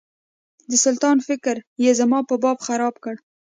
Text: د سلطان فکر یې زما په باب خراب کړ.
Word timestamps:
د 0.69 0.71
سلطان 0.85 1.17
فکر 1.27 1.55
یې 1.83 1.91
زما 1.99 2.19
په 2.29 2.35
باب 2.43 2.57
خراب 2.67 2.95
کړ. 3.03 3.15